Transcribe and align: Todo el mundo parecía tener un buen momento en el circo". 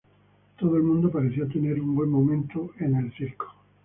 Todo 0.57 0.77
el 0.77 0.81
mundo 0.81 1.11
parecía 1.11 1.45
tener 1.47 1.79
un 1.79 1.93
buen 1.93 2.09
momento 2.09 2.71
en 2.79 2.95
el 2.95 3.13
circo". 3.13 3.53